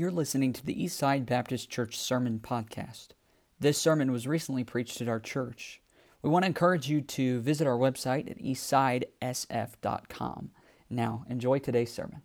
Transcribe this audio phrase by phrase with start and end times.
[0.00, 3.08] You're listening to the Eastside Baptist Church Sermon Podcast.
[3.58, 5.82] This sermon was recently preached at our church.
[6.22, 10.52] We want to encourage you to visit our website at eastsidesf.com.
[10.88, 12.22] Now, enjoy today's sermon.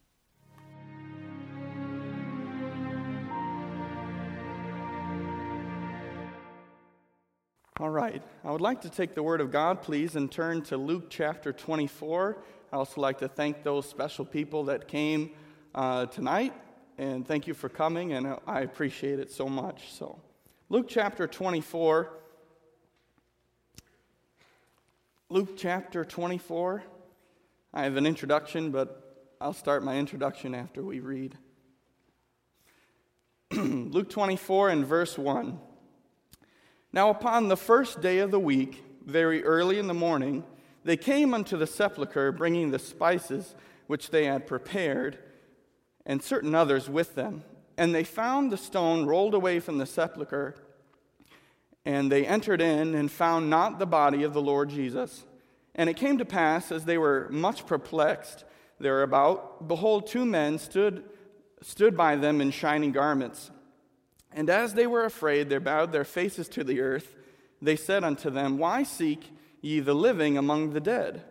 [7.82, 8.24] All right.
[8.46, 11.52] I would like to take the Word of God, please, and turn to Luke chapter
[11.52, 12.38] 24.
[12.72, 15.32] I also like to thank those special people that came
[15.76, 16.54] uh, tonight,
[16.98, 19.92] and thank you for coming, and I appreciate it so much.
[19.92, 20.22] So,
[20.70, 22.14] Luke chapter 24.
[25.30, 26.84] Luke chapter 24.
[27.74, 31.38] I have an introduction, but I'll start my introduction after we read.
[33.52, 35.60] Luke 24 and verse 1.
[36.94, 40.46] Now, upon the first day of the week, very early in the morning,
[40.86, 43.54] they came unto the sepulchre, bringing the spices
[43.88, 45.20] which they had prepared
[46.06, 47.44] and certain others with them.
[47.78, 50.56] And they found the stone rolled away from the sepulchre.
[51.86, 55.26] And they entered in and found not the body of the Lord Jesus.
[55.76, 58.46] And it came to pass, as they were much perplexed
[58.80, 61.04] thereabout, behold, two men stood,
[61.62, 63.52] stood by them in shining garments.
[64.32, 67.16] And as they were afraid, they bowed their faces to the earth.
[67.62, 71.24] They said unto them, Why seek ye the living among the dead?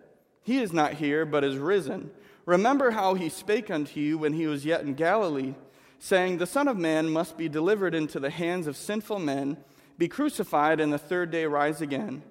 [0.43, 2.11] He is not here, but is risen.
[2.47, 5.55] Remember how he spake unto you when he was yet in Galilee,
[5.99, 9.57] saying, The Son of Man must be delivered into the hands of sinful men,
[9.97, 12.23] be crucified, and the third day rise again.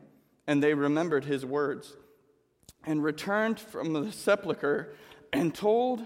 [0.46, 1.96] And they remembered his words,
[2.86, 4.94] and returned from the sepulchre,
[5.32, 6.06] and told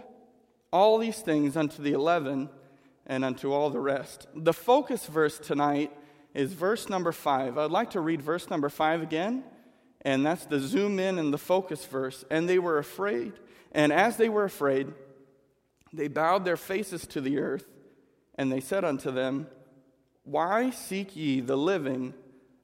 [0.71, 2.49] all these things unto the eleven
[3.05, 4.27] and unto all the rest.
[4.35, 5.91] The focus verse tonight
[6.33, 7.57] is verse number five.
[7.57, 9.43] I'd like to read verse number five again,
[10.01, 12.23] and that's the zoom in and the focus verse.
[12.29, 13.33] And they were afraid
[13.71, 14.93] and as they were afraid,
[15.93, 17.65] they bowed their faces to the earth,
[18.35, 19.47] and they said unto them,
[20.23, 22.13] Why seek ye the living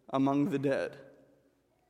[0.09, 0.97] among the dead?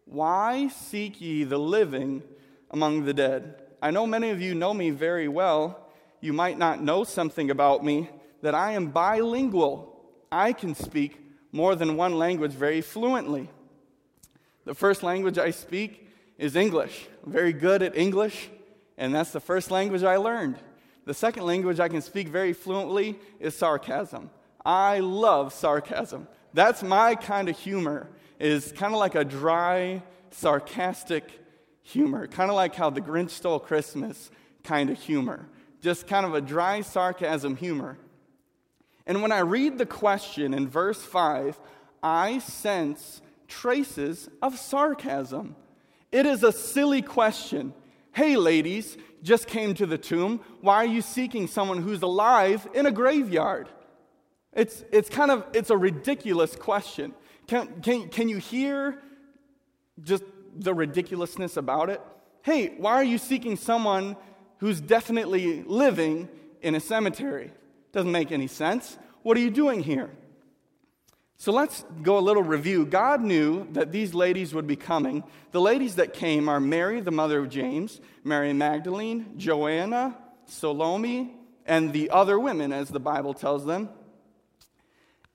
[0.06, 2.24] Why seek ye the living
[2.72, 3.62] among the dead?
[3.82, 5.80] I know many of you know me very well.
[6.22, 8.10] You might not know something about me
[8.42, 10.02] that I am bilingual.
[10.32, 11.20] I can speak
[11.52, 13.50] more than one language very fluently.
[14.66, 16.08] The first language I speak
[16.38, 17.08] is English.
[17.26, 18.50] I'm very good at English
[18.98, 20.58] and that's the first language I learned.
[21.06, 24.30] The second language I can speak very fluently is sarcasm.
[24.66, 26.28] I love sarcasm.
[26.54, 28.10] That's my kind of humor,
[28.40, 31.24] is kind of like a dry, sarcastic
[31.82, 34.32] humor, kind of like how the Grinch stole Christmas
[34.64, 35.48] kind of humor.
[35.82, 37.98] Just kind of a dry sarcasm humor.
[39.06, 41.60] And when I read the question in verse 5,
[42.02, 45.56] I sense traces of sarcasm.
[46.12, 47.74] It is a silly question.
[48.14, 50.40] Hey, ladies, just came to the tomb.
[50.62, 53.70] Why are you seeking someone who's alive in a graveyard?
[54.54, 57.16] It's, it's kind of, it's a ridiculous question.
[57.48, 59.02] Can, can, can you hear
[60.04, 60.24] just
[60.56, 62.02] the ridiculousness about it?
[62.44, 64.16] Hey, why are you seeking someone
[64.60, 66.30] who's definitely living
[66.62, 67.52] in a cemetery?
[67.94, 69.00] Doesn't make any sense.
[69.24, 70.12] What are you doing here?
[71.44, 72.86] So let's go a little review.
[72.86, 75.26] God knew that these ladies would be coming.
[75.52, 81.92] The ladies that came are Mary, the mother of James, Mary Magdalene, Joanna, Salome, and
[81.92, 83.90] the other women, as the Bible tells them.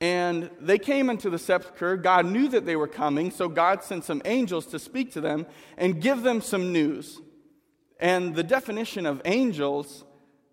[0.00, 1.98] And they came into the sepulchre.
[1.98, 5.44] God knew that they were coming, so God sent some angels to speak to them
[5.76, 7.20] and give them some news.
[8.00, 10.04] And the definition of angels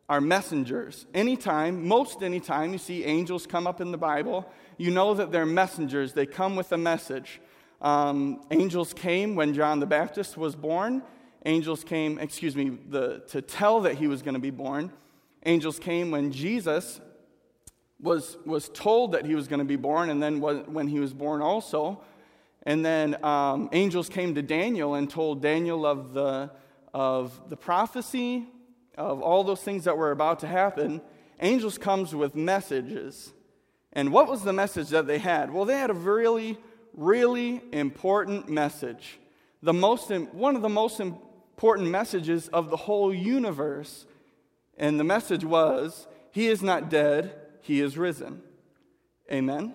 [0.09, 1.05] are messengers.
[1.13, 5.46] Anytime, most anytime, you see angels come up in the Bible, you know that they're
[5.46, 6.13] messengers.
[6.13, 7.41] They come with a message.
[7.81, 11.03] Um, angels came when John the Baptist was born.
[11.46, 14.91] Angels came, excuse me, the, to tell that he was going to be born.
[15.46, 17.00] Angels came when Jesus
[18.02, 21.13] was, was told that he was going to be born, and then when he was
[21.13, 22.02] born also.
[22.63, 26.50] And then um, angels came to Daniel and told Daniel of the,
[26.94, 28.48] of the prophecy,
[28.98, 31.01] of all those things that were about to happen.
[31.39, 33.33] Angels comes with messages.
[33.95, 35.51] And what was the message that they had?
[35.51, 36.57] Well, they had a really,
[36.94, 39.19] really important message.
[39.63, 44.06] The most, one of the most important messages of the whole universe.
[44.77, 48.42] And the message was He is not dead, He is risen.
[49.31, 49.74] Amen?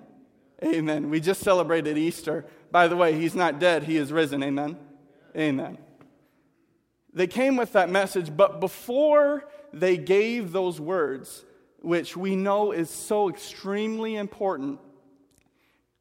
[0.63, 1.09] Amen.
[1.09, 2.45] We just celebrated Easter.
[2.71, 4.43] By the way, He's not dead, He is risen.
[4.43, 4.77] Amen?
[5.35, 5.79] Amen.
[7.13, 11.45] They came with that message, but before they gave those words,
[11.81, 14.81] which we know is so extremely important,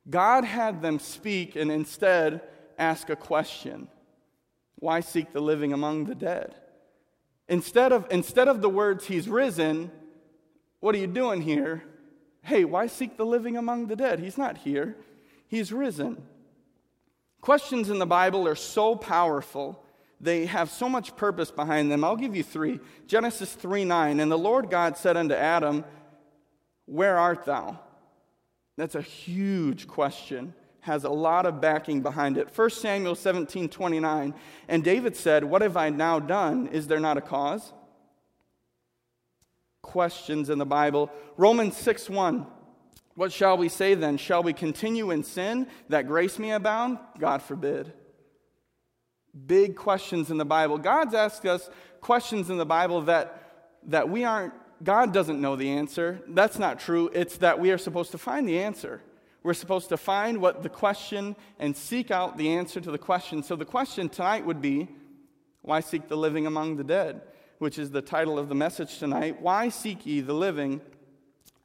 [0.09, 2.41] God had them speak and instead
[2.77, 3.87] ask a question
[4.75, 6.55] Why seek the living among the dead?
[7.47, 9.91] Instead of, instead of the words, He's risen,
[10.79, 11.83] What are you doing here?
[12.41, 14.19] Hey, why seek the living among the dead?
[14.19, 14.95] He's not here,
[15.47, 16.23] he's risen.
[17.41, 19.83] Questions in the Bible are so powerful.
[20.21, 22.03] They have so much purpose behind them.
[22.03, 22.79] I'll give you three.
[23.07, 24.19] Genesis 3 9.
[24.19, 25.85] And the Lord God said unto Adam,
[26.85, 27.79] Where art thou?
[28.77, 32.49] That's a huge question, has a lot of backing behind it.
[32.55, 34.33] 1 Samuel 17 29.
[34.67, 36.67] And David said, What have I now done?
[36.67, 37.71] Is there not a cause?
[39.81, 41.09] Questions in the Bible.
[41.37, 42.45] Romans 6 1.
[43.15, 44.17] What shall we say then?
[44.17, 46.99] Shall we continue in sin that grace may abound?
[47.17, 47.91] God forbid.
[49.47, 50.77] Big questions in the Bible.
[50.77, 51.69] God's asked us
[52.01, 54.53] questions in the Bible that, that we aren't,
[54.83, 56.21] God doesn't know the answer.
[56.27, 57.09] That's not true.
[57.13, 59.01] It's that we are supposed to find the answer.
[59.43, 63.43] We're supposed to find what the question and seek out the answer to the question.
[63.43, 64.89] So the question tonight would be
[65.61, 67.21] why seek the living among the dead?
[67.57, 69.41] Which is the title of the message tonight.
[69.41, 70.81] Why seek ye the living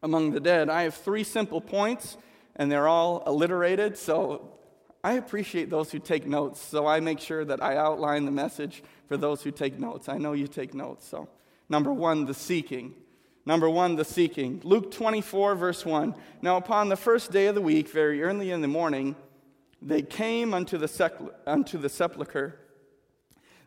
[0.05, 0.69] among the dead.
[0.69, 2.19] I have three simple points,
[2.55, 4.53] and they're all alliterated, so
[5.05, 6.59] I appreciate those who take notes.
[6.59, 10.09] So I make sure that I outline the message for those who take notes.
[10.09, 11.07] I know you take notes.
[11.07, 11.29] So,
[11.69, 12.95] number one, the seeking.
[13.45, 14.63] Number one, the seeking.
[14.65, 16.15] Luke 24, verse 1.
[16.41, 19.15] Now, upon the first day of the week, very early in the morning,
[19.83, 22.59] they came unto the, unto the sepulchre.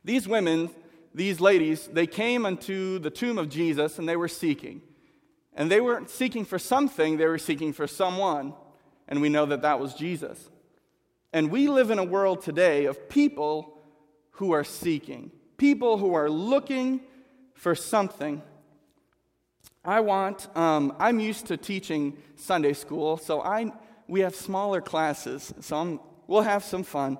[0.03, 0.71] These women,
[1.13, 4.81] these ladies, they came unto the tomb of Jesus and they were seeking.
[5.53, 8.55] And they weren't seeking for something, they were seeking for someone.
[9.07, 10.49] And we know that that was Jesus.
[11.37, 13.77] And we live in a world today of people
[14.31, 17.01] who are seeking, people who are looking
[17.53, 18.41] for something.
[19.85, 23.71] I want, um, I'm used to teaching Sunday school, so I,
[24.07, 27.19] we have smaller classes, so I'm, we'll have some fun.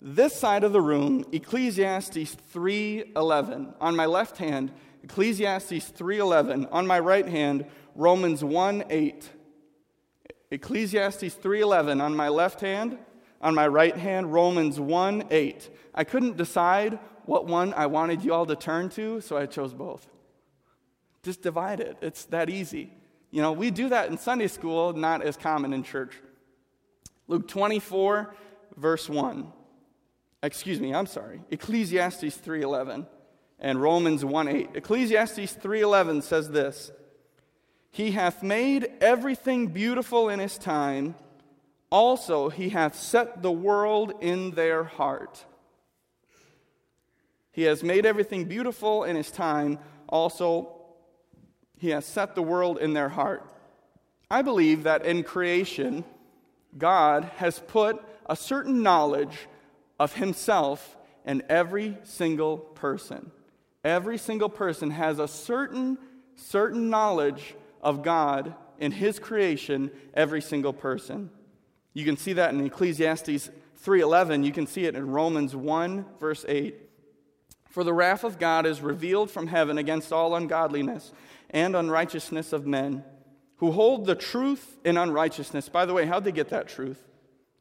[0.00, 3.74] This side of the room, Ecclesiastes 3:11.
[3.80, 4.70] On my left hand,
[5.02, 6.68] Ecclesiastes 3:11.
[6.70, 7.66] On my right hand,
[7.96, 9.24] Romans 1:8.
[10.52, 12.98] Ecclesiastes 3:11 on my left hand,
[13.40, 15.70] on my right hand Romans 1 8.
[15.94, 19.74] I couldn't decide what one I wanted you all to turn to, so I chose
[19.74, 20.06] both.
[21.22, 21.96] Just divide it.
[22.00, 22.92] It's that easy.
[23.30, 26.14] You know, we do that in Sunday school, not as common in church.
[27.28, 28.34] Luke 24
[28.76, 29.52] verse 1.
[30.42, 31.40] Excuse me, I'm sorry.
[31.50, 33.06] Ecclesiastes 3:11
[33.58, 34.76] and Romans 1:8.
[34.76, 36.92] Ecclesiastes 3:11 says this:
[37.90, 41.16] He hath made everything beautiful in his time,
[41.90, 45.44] also he hath set the world in their heart.
[47.52, 49.78] He has made everything beautiful in his time,
[50.08, 50.72] also
[51.78, 53.50] he has set the world in their heart.
[54.30, 56.04] I believe that in creation,
[56.76, 59.48] God has put a certain knowledge
[59.98, 63.30] of himself in every single person.
[63.84, 65.96] Every single person has a certain,
[66.34, 71.30] certain knowledge of God in his creation, every single person.
[71.96, 73.48] You can see that in Ecclesiastes
[73.82, 76.78] 3:11, you can see it in Romans 1 verse 8.
[77.70, 81.14] For the wrath of God is revealed from heaven against all ungodliness
[81.48, 83.02] and unrighteousness of men
[83.56, 85.70] who hold the truth in unrighteousness.
[85.70, 87.02] By the way, how'd they get that truth?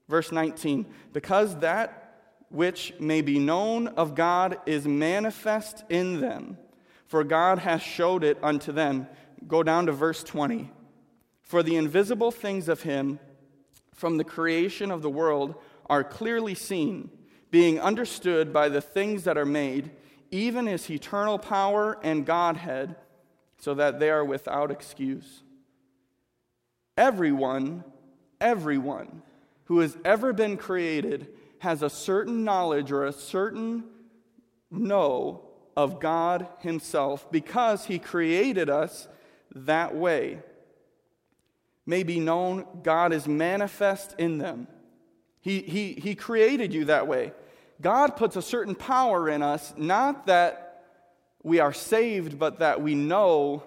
[0.09, 2.17] Verse 19, because that
[2.49, 6.57] which may be known of God is manifest in them,
[7.07, 9.07] for God hath showed it unto them.
[9.47, 10.73] Go down to verse 20.
[11.41, 13.19] For the invisible things of him
[13.95, 15.55] from the creation of the world
[15.87, 17.09] are clearly seen,
[17.49, 19.89] being understood by the things that are made,
[20.29, 22.95] even his eternal power and Godhead,
[23.57, 25.41] so that they are without excuse.
[26.97, 27.83] Everyone,
[28.39, 29.21] everyone
[29.65, 31.27] who has ever been created
[31.59, 33.85] has a certain knowledge or a certain
[34.69, 39.07] know of God Himself because He created us
[39.53, 40.39] that way.
[41.85, 44.67] May be known, God is manifest in them.
[45.41, 47.33] He, he, he created you that way.
[47.81, 50.83] God puts a certain power in us, not that
[51.43, 53.63] we are saved, but that we know,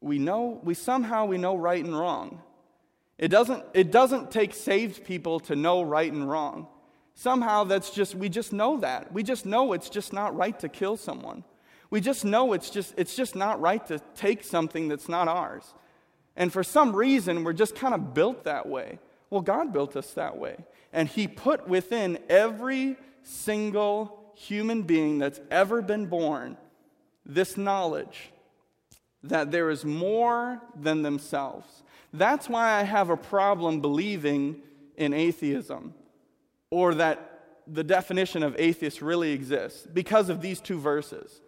[0.00, 2.40] we know, we somehow we know right and wrong.
[3.18, 6.68] It doesn't, it doesn't take saved people to know right and wrong.
[7.14, 9.12] Somehow that's just, we just know that.
[9.12, 11.44] We just know it's just not right to kill someone.
[11.90, 15.74] We just know it's just, it's just not right to take something that's not ours.
[16.36, 18.98] And for some reason, we're just kind of built that way.
[19.30, 20.56] Well, God built us that way.
[20.92, 26.56] And He put within every single human being that's ever been born
[27.24, 28.32] this knowledge
[29.22, 31.82] that there is more than themselves.
[32.12, 34.62] That's why I have a problem believing
[34.96, 35.94] in atheism
[36.70, 37.28] or that
[37.66, 41.40] the definition of atheist really exists because of these two verses.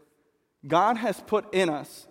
[0.66, 2.06] God has put in us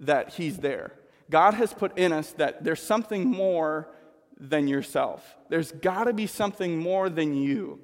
[0.00, 0.92] that He's there.
[1.30, 3.88] God has put in us that there's something more
[4.38, 5.36] than yourself.
[5.48, 7.80] There's got to be something more than you.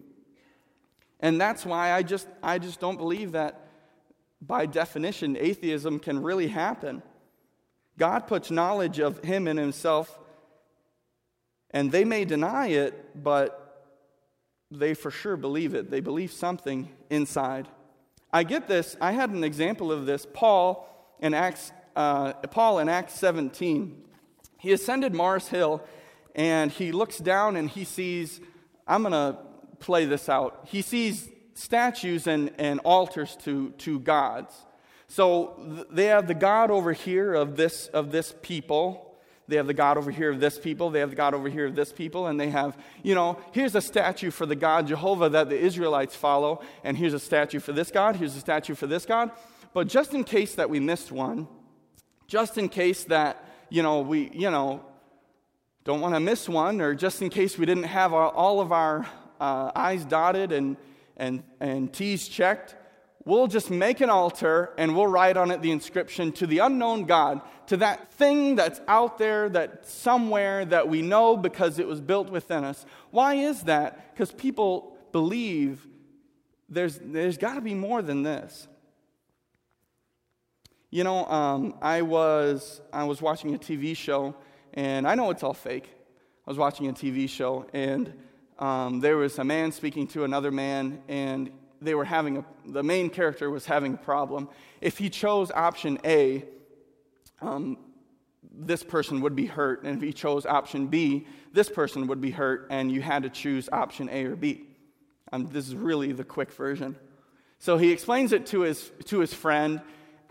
[1.20, 3.68] And that's why I just, I just don't believe that
[4.40, 7.02] by definition atheism can really happen.
[7.98, 10.18] God puts knowledge of Him and Himself,
[11.70, 13.58] and they may deny it, but
[14.70, 15.90] they for sure believe it.
[15.90, 17.68] They believe something inside.
[18.32, 18.96] I get this.
[19.00, 20.26] I had an example of this.
[20.32, 20.88] Paul
[21.20, 24.02] in Acts, uh, Paul in Acts 17.
[24.58, 25.82] He ascended Mars Hill,
[26.34, 28.40] and he looks down and he sees.
[28.86, 29.38] I'm going to
[29.78, 30.66] play this out.
[30.66, 34.54] He sees statues and, and altars to, to gods.
[35.08, 39.18] So they have the God over here of this, of this people.
[39.48, 40.90] They have the God over here of this people.
[40.90, 42.28] They have the God over here of this people.
[42.28, 46.16] And they have, you know, here's a statue for the God Jehovah that the Israelites
[46.16, 46.62] follow.
[46.84, 48.16] And here's a statue for this God.
[48.16, 49.30] Here's a statue for this God.
[49.74, 51.48] But just in case that we missed one,
[52.32, 54.82] just in case that, you know, we, you know,
[55.84, 59.06] don't want to miss one, or just in case we didn't have all of our
[59.38, 60.78] uh, I's dotted and,
[61.18, 62.74] and, and T's checked,
[63.26, 67.04] we'll just make an altar and we'll write on it the inscription to the unknown
[67.04, 72.00] God, to that thing that's out there, that somewhere that we know because it was
[72.00, 72.86] built within us.
[73.10, 74.14] Why is that?
[74.14, 75.86] Because people believe
[76.70, 78.68] there's, there's got to be more than this.
[80.94, 84.34] You know, um, I, was, I was watching a TV show,
[84.74, 85.88] and I know it's all fake.
[86.46, 88.12] I was watching a TV show, and
[88.58, 92.82] um, there was a man speaking to another man, and they were having a, the
[92.82, 94.50] main character was having a problem.
[94.82, 96.44] If he chose option A,
[97.40, 97.78] um,
[98.54, 102.32] this person would be hurt, and if he chose option B, this person would be
[102.32, 104.66] hurt, and you had to choose option A or B.
[105.32, 106.96] Um, this is really the quick version.
[107.60, 109.80] So he explains it to his, to his friend,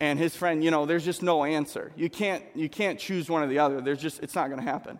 [0.02, 1.92] and his friend, you know, there's just no answer.
[1.96, 3.82] You can't, you can't choose one or the other.
[3.82, 5.00] There's just, it's not going to happen.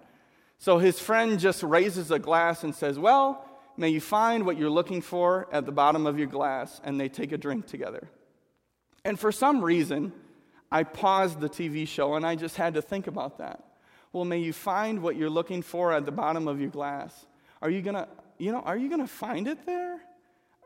[0.60, 3.44] So his friend just raises a glass and says, Well,
[3.78, 6.80] may you find what you're looking for at the bottom of your glass.
[6.84, 8.08] And they take a drink together.
[9.04, 10.14] And for some reason,
[10.72, 13.64] I paused the TV show and I just had to think about that.
[14.14, 17.26] Well, may you find what you're looking for at the bottom of your glass.
[17.60, 20.00] Are you going to, you know, are you going to find it there?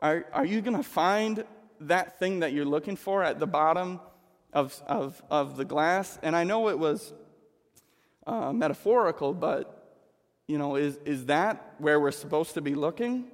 [0.02, 1.42] Are, are you going to find
[1.80, 3.98] that thing that you're looking for at the bottom
[4.52, 6.18] of, of, of the glass?
[6.22, 7.12] And I know it was
[8.26, 9.72] uh, metaphorical, but
[10.46, 13.30] you know, is, is that where we're supposed to be looking?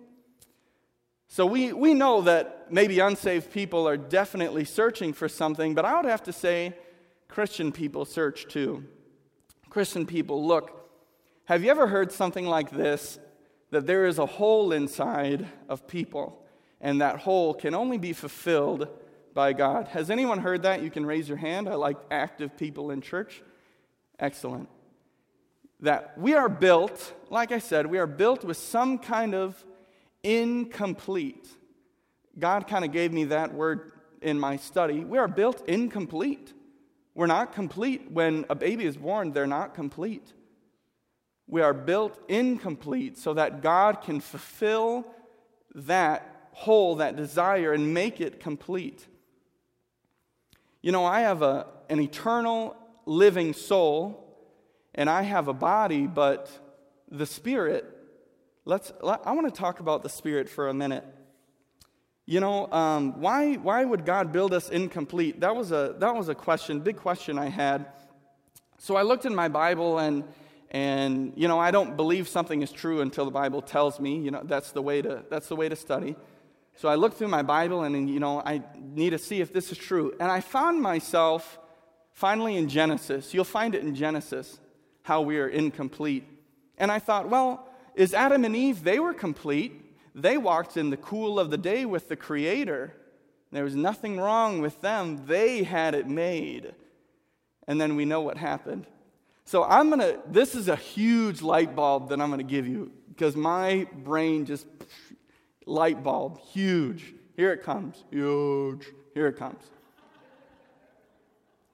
[1.28, 5.96] So we, we know that maybe unsaved people are definitely searching for something, but I
[5.96, 6.74] would have to say
[7.28, 8.84] Christian people search too.
[9.70, 10.90] Christian people look.
[11.46, 13.18] Have you ever heard something like this?
[13.70, 16.44] That there is a hole inside of people,
[16.82, 18.88] and that hole can only be fulfilled
[19.34, 19.88] by God.
[19.88, 20.82] Has anyone heard that?
[20.82, 21.68] You can raise your hand.
[21.68, 23.42] I like active people in church.
[24.18, 24.68] Excellent
[25.82, 29.62] that we are built, like I said, we are built with some kind of
[30.22, 31.48] incomplete.
[32.38, 35.04] God kind of gave me that word in my study.
[35.04, 36.54] We are built incomplete.
[37.14, 38.10] We're not complete.
[38.10, 40.32] When a baby is born, they're not complete.
[41.48, 45.04] We are built incomplete so that God can fulfill
[45.74, 49.06] that hole, that desire, and make it complete.
[50.82, 54.18] You know, I have a, an eternal living soul
[54.94, 56.50] and I have a body, but
[57.08, 57.84] the spirit,
[58.64, 61.04] let's, I want to talk about the spirit for a minute.
[62.26, 65.40] You know, um, why, why would God build us incomplete?
[65.40, 67.86] That was, a, that was a question, big question I had.
[68.78, 70.24] So I looked in my Bible and,
[70.72, 74.18] and you know, I don't believe something is true until the Bible tells me.
[74.18, 76.16] You know, that's the way to, that's the way to study.
[76.82, 79.70] So I looked through my Bible and, you know, I need to see if this
[79.70, 80.16] is true.
[80.18, 81.60] And I found myself
[82.10, 83.32] finally in Genesis.
[83.32, 84.58] You'll find it in Genesis
[85.02, 86.26] how we are incomplete.
[86.76, 89.80] And I thought, well, is Adam and Eve, they were complete.
[90.16, 92.92] They walked in the cool of the day with the Creator.
[93.52, 95.26] There was nothing wrong with them.
[95.26, 96.74] They had it made.
[97.68, 98.88] And then we know what happened.
[99.44, 102.66] So I'm going to, this is a huge light bulb that I'm going to give
[102.66, 104.66] you because my brain just,
[105.66, 107.14] light bulb, huge.
[107.36, 108.02] Here it comes.
[108.10, 108.86] Huge.
[109.14, 109.62] Here it comes.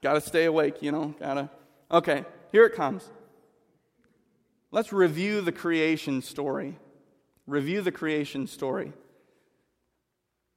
[0.02, 1.50] Got to stay awake, you know, got to.
[1.90, 3.08] Okay, here it comes.
[4.70, 6.78] Let's review the creation story.
[7.46, 8.92] Review the creation story.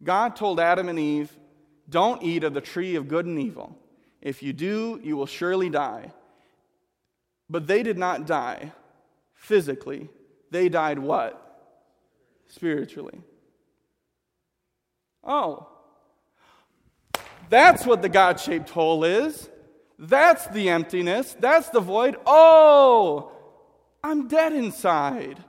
[0.04, 1.32] God told Adam and Eve,
[1.90, 3.78] Don't eat of the tree of good and evil.
[4.22, 6.12] If you do, you will surely die.
[7.50, 8.72] But they did not die
[9.34, 10.10] physically,
[10.52, 11.50] they died what?
[12.51, 13.22] Spiritually.
[15.24, 15.70] Oh,
[17.50, 19.50] that's what the God shaped hole is.
[19.98, 21.36] That's the emptiness.
[21.39, 22.17] That's the void.
[22.25, 23.31] Oh,
[24.03, 25.43] I'm dead inside.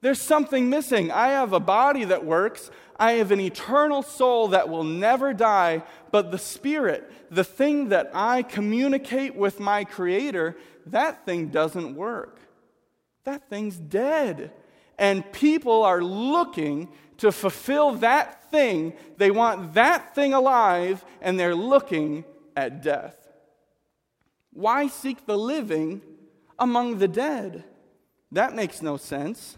[0.00, 1.10] There's something missing.
[1.10, 2.70] I have a body that works.
[2.98, 5.82] I have an eternal soul that will never die.
[6.10, 12.38] But the spirit, the thing that I communicate with my Creator, that thing doesn't work.
[13.24, 14.52] That thing's dead.
[14.98, 16.88] And people are looking
[17.18, 18.94] to fulfill that thing.
[19.16, 22.24] They want that thing alive, and they're looking
[22.56, 23.16] at death.
[24.52, 26.00] Why seek the living
[26.58, 27.64] among the dead?
[28.32, 29.56] That makes no sense.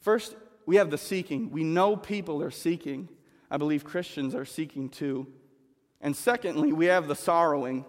[0.00, 1.50] First, we have the seeking.
[1.50, 3.08] We know people are seeking.
[3.50, 5.26] I believe Christians are seeking too.
[6.00, 7.84] And secondly, we have the sorrowing.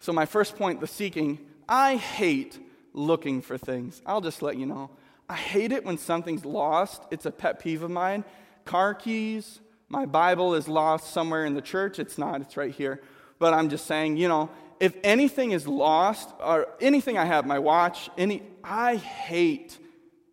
[0.00, 2.58] So, my first point, the seeking, I hate
[2.92, 4.02] looking for things.
[4.06, 4.90] I'll just let you know.
[5.28, 7.02] I hate it when something's lost.
[7.10, 8.24] It's a pet peeve of mine.
[8.64, 11.98] Car keys, my Bible is lost somewhere in the church.
[11.98, 13.00] It's not, it's right here.
[13.38, 17.58] But I'm just saying, you know, if anything is lost, or anything I have, my
[17.58, 19.78] watch, any, I hate.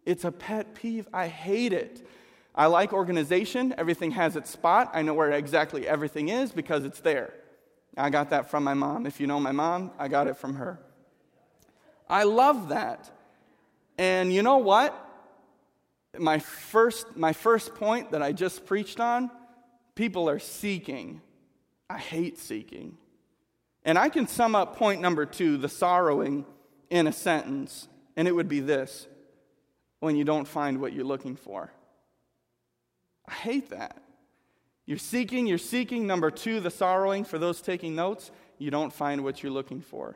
[0.06, 1.08] It's a pet peeve.
[1.14, 2.06] I hate it.
[2.56, 3.76] I like organization.
[3.78, 4.92] Everything has its spot.
[4.94, 7.34] I know where exactly everything is because it's there.
[7.96, 9.06] I got that from my mom.
[9.06, 10.80] If you know my mom, I got it from her.
[12.10, 13.10] I love that.
[13.98, 14.96] And you know what?
[16.18, 19.30] My first, my first point that I just preached on
[20.00, 21.22] people are seeking.
[21.90, 22.98] I hate seeking.
[23.84, 26.46] And I can sum up point number two, the sorrowing,
[26.90, 29.08] in a sentence, and it would be this
[30.00, 31.72] when you don't find what you're looking for.
[33.28, 34.02] I hate that.
[34.86, 36.08] You're seeking, you're seeking.
[36.08, 37.26] Number two, the sorrowing.
[37.26, 40.16] For those taking notes, you don't find what you're looking for.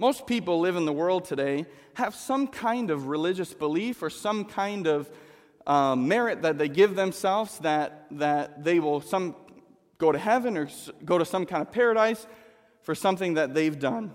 [0.00, 4.44] Most people live in the world today have some kind of religious belief or some
[4.44, 5.10] kind of
[5.66, 9.34] um, merit that they give themselves that, that they will some
[9.98, 10.68] go to heaven or
[11.04, 12.28] go to some kind of paradise
[12.82, 14.12] for something that they've done.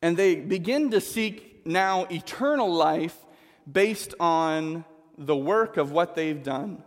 [0.00, 3.16] And they begin to seek now eternal life
[3.70, 4.86] based on
[5.18, 6.82] the work of what they've done.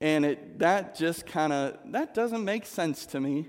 [0.00, 3.46] And it, that just kind of, that doesn't make sense to me.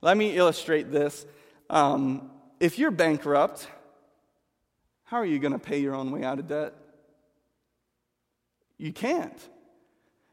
[0.00, 1.26] Let me illustrate this.
[1.68, 2.30] Um,
[2.62, 3.66] if you're bankrupt,
[5.02, 6.72] how are you going to pay your own way out of debt?
[8.78, 9.36] You can't.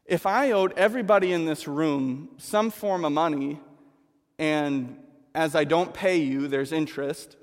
[0.06, 3.58] If I owed everybody in this room some form of money,
[4.38, 4.96] and
[5.34, 7.36] as I don't pay you, there's interest,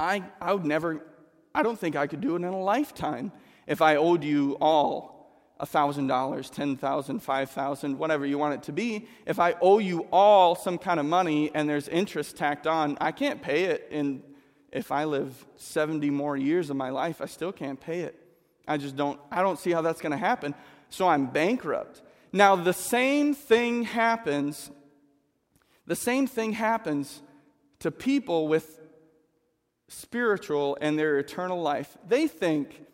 [0.00, 1.06] I, I would never,
[1.54, 3.30] I don't think I could do it in a lifetime
[3.68, 5.21] if I owed you all
[5.62, 10.76] $1,000, $10,000, $5,000, whatever you want it to be, if I owe you all some
[10.76, 13.88] kind of money and there's interest tacked on, I can't pay it.
[13.92, 14.22] And
[14.72, 18.18] if I live 70 more years of my life, I still can't pay it.
[18.66, 20.54] I just don't, I don't see how that's going to happen.
[20.88, 22.02] So I'm bankrupt.
[22.32, 24.70] Now, the same thing happens,
[25.86, 27.22] the same thing happens
[27.80, 28.80] to people with
[29.88, 31.96] spiritual and their eternal life.
[32.08, 32.84] They think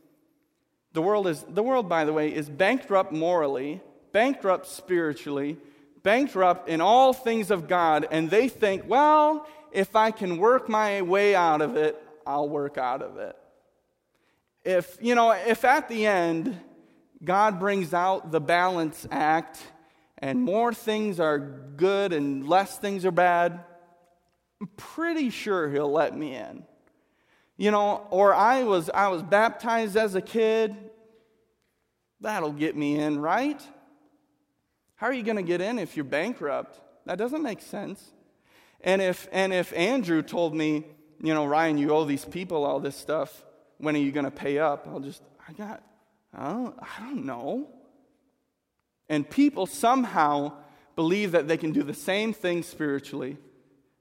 [0.99, 3.81] the world is the world by the way is bankrupt morally,
[4.11, 5.57] bankrupt spiritually,
[6.03, 11.03] bankrupt in all things of God and they think, well, if I can work my
[11.03, 13.37] way out of it, I'll work out of it.
[14.65, 16.59] If, you know, if at the end
[17.23, 19.63] God brings out the balance act
[20.19, 23.61] and more things are good and less things are bad,
[24.61, 26.65] I'm pretty sure he'll let me in.
[27.59, 30.77] You know, or I was I was baptized as a kid.
[32.21, 33.61] That'll get me in, right?
[34.97, 36.81] How are you going to get in if you're bankrupt?
[37.07, 38.13] That doesn't make sense.
[38.81, 40.85] And if and if Andrew told me,
[41.23, 43.45] you know, Ryan, you owe these people all this stuff,
[43.79, 44.87] when are you going to pay up?
[44.89, 45.83] I'll just I got
[46.35, 47.69] I don't, I don't know.
[49.09, 50.53] And people somehow
[50.97, 53.39] believe that they can do the same thing spiritually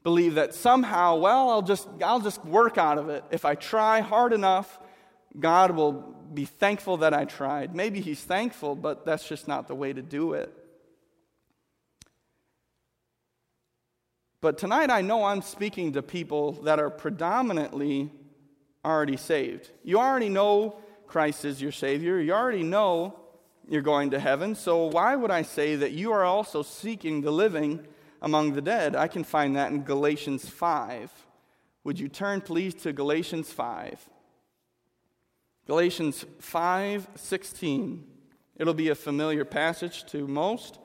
[0.07, 3.25] believe that somehow, well, I'll just, I'll just work out of it.
[3.29, 4.79] If I try hard enough,
[5.37, 7.75] God will be thankful that I tried.
[7.75, 10.53] Maybe He's thankful, but that's just not the way to do it.
[14.39, 18.11] But tonight I know I'm speaking to people that are predominantly
[18.85, 19.69] already saved.
[19.83, 23.19] You already know Christ is your Savior, you already know
[23.67, 24.55] you're going to heaven.
[24.55, 27.85] So why would I say that you are also seeking the living?
[28.21, 28.95] among the dead.
[28.95, 31.11] I can find that in Galatians 5.
[31.83, 34.09] Would you turn, please, to Galatians 5?
[35.67, 38.07] Galatians 5 16.
[38.55, 40.79] It'll be a familiar passage to most.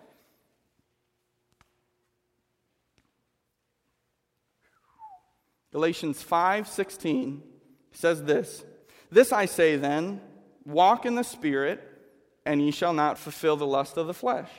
[5.71, 7.43] Galatians 5:16
[7.93, 8.65] says this,
[9.11, 10.21] "This I say then,
[10.67, 11.81] walk in the spirit,
[12.45, 14.51] and ye shall not fulfill the lust of the flesh."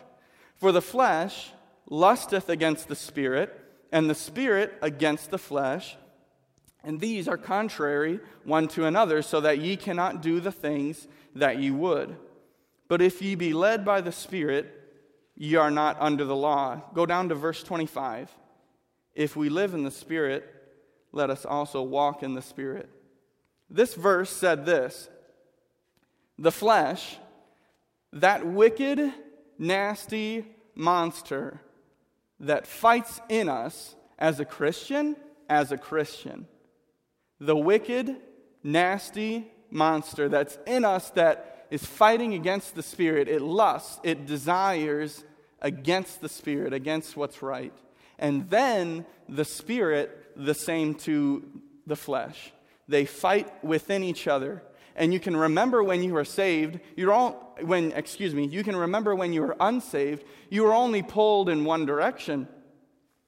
[0.56, 1.52] For the flesh
[1.90, 3.60] lusteth against the Spirit,
[3.92, 5.98] and the Spirit against the flesh.
[6.84, 11.60] And these are contrary one to another, so that ye cannot do the things that
[11.60, 12.18] ye would.
[12.88, 14.82] But if ye be led by the Spirit,
[15.36, 16.82] ye are not under the law.
[16.94, 18.30] Go down to verse 25.
[19.16, 20.50] If we live in the Spirit,
[21.12, 22.90] let us also walk in the Spirit.
[23.70, 25.10] This verse said this
[26.38, 27.18] The flesh,
[28.12, 29.14] that wicked,
[29.58, 31.62] nasty monster
[32.40, 35.16] that fights in us as a Christian,
[35.50, 36.48] as a Christian.
[37.40, 38.18] The wicked,
[38.64, 43.28] nasty monster that's in us that is fighting against the Spirit.
[43.28, 45.24] It lusts, it desires
[45.62, 47.74] against the Spirit, against what's right.
[48.20, 51.44] And then the Spirit, the same to
[51.88, 52.54] the flesh.
[52.88, 54.62] They fight within each other.
[54.96, 58.76] And you can remember when you were saved, you're all, when, excuse me, you can
[58.76, 62.48] remember when you were unsaved, you were only pulled in one direction.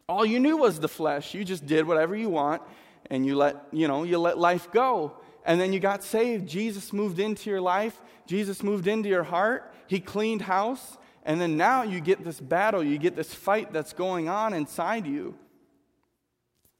[0.07, 1.33] All you knew was the flesh.
[1.33, 2.61] You just did whatever you want
[3.09, 5.17] and you let, you know, you let life go.
[5.45, 6.47] And then you got saved.
[6.47, 8.01] Jesus moved into your life.
[8.25, 9.71] Jesus moved into your heart.
[9.87, 10.97] He cleaned house.
[11.23, 15.07] And then now you get this battle, you get this fight that's going on inside
[15.07, 15.35] you.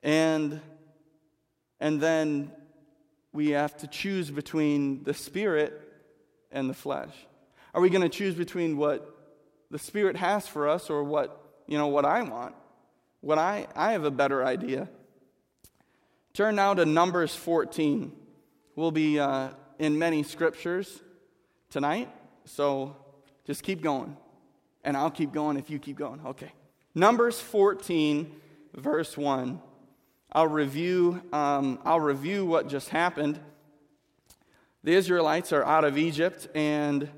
[0.03, 0.61] And
[1.79, 2.51] and then
[3.33, 5.81] we have to choose between the spirit
[6.51, 7.13] and the flesh.
[7.73, 9.13] Are we going to choose between what
[9.71, 12.55] the spirit has for us or what, you know, what I want?
[13.21, 14.87] What I I have a better idea.
[16.35, 18.11] Turn now to Numbers 14.
[18.75, 21.01] We'll be uh, in many scriptures
[21.69, 22.09] tonight,
[22.43, 22.97] so
[23.45, 24.17] just keep going.
[24.83, 26.19] And I'll keep going if you keep going.
[26.25, 26.51] Okay.
[26.93, 28.35] Numbers 14,
[28.73, 29.61] verse 1.
[30.33, 33.39] I'll review, um, I'll review what just happened.
[34.83, 37.09] The Israelites are out of Egypt, and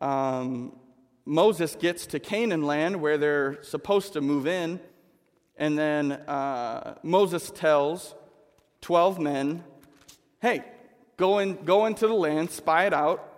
[0.00, 0.74] um,
[1.26, 4.80] Moses gets to Canaan land where they're supposed to move in.
[5.58, 8.14] And then uh, Moses tells
[8.82, 9.64] 12 men,
[10.40, 10.62] hey,
[11.16, 13.28] go, in, go into the land, spy it out,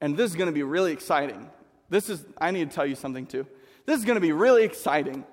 [0.00, 1.50] and this is going to be really exciting.
[1.88, 3.46] This is, I need to tell you something too.
[3.84, 5.24] This is going to be really exciting.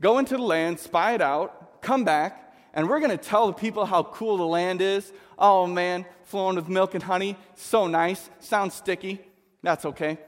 [0.00, 3.52] Go into the land, spy it out, come back, and we're going to tell the
[3.52, 5.12] people how cool the land is.
[5.38, 8.28] Oh man, flowing with milk and honey, so nice.
[8.40, 9.20] Sounds sticky.
[9.62, 10.18] That's okay.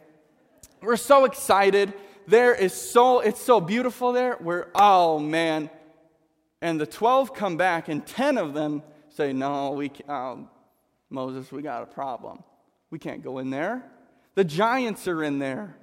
[0.81, 1.93] We're so excited.
[2.29, 4.37] There is so, it's so beautiful there.
[4.41, 5.69] We're, oh man.
[6.67, 10.49] And the 12 come back, and 10 of them say, No, we, oh,
[11.09, 12.43] Moses, we got a problem.
[12.91, 13.85] We can't go in there.
[14.35, 15.77] The giants are in there.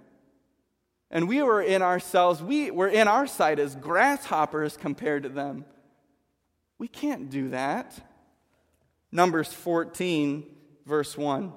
[1.10, 5.64] And we were in ourselves, we were in our sight as grasshoppers compared to them.
[6.78, 7.98] We can't do that.
[9.10, 10.44] Numbers 14,
[10.86, 11.54] verse 1.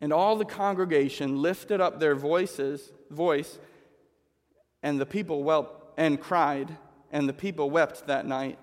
[0.00, 3.58] And all the congregation lifted up their voices, voice,
[4.80, 6.78] and the people wept and cried,
[7.12, 8.58] and the people wept that night.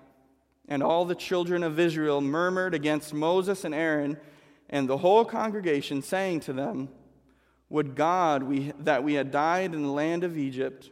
[0.68, 4.18] And all the children of Israel murmured against Moses and Aaron
[4.68, 6.88] and the whole congregation, saying to them,
[7.70, 10.90] Would God we, that we had died in the land of Egypt,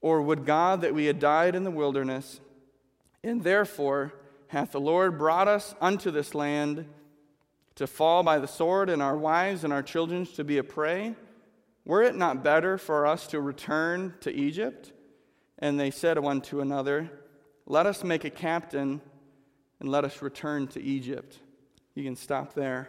[0.00, 2.40] or would God that we had died in the wilderness?
[3.24, 4.14] And therefore
[4.46, 6.86] hath the Lord brought us unto this land
[7.74, 11.14] to fall by the sword, and our wives and our children to be a prey?
[11.84, 14.92] Were it not better for us to return to Egypt?
[15.58, 17.10] And they said one to another,
[17.66, 19.00] Let us make a captain
[19.80, 21.38] and let us return to Egypt.
[21.94, 22.88] You can stop there.